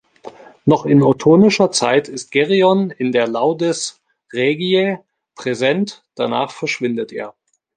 Noch 0.65 0.87
in 0.87 1.03
ottonischer 1.03 1.69
Zeit 1.69 2.07
ist 2.07 2.31
Gereon 2.31 2.89
in 2.89 3.11
den 3.11 3.31
"Laudes 3.33 4.01
regiae" 4.33 5.03
präsent, 5.35 6.03
danach 6.15 6.49
verschwindet 6.49 7.11
er. 7.11 7.35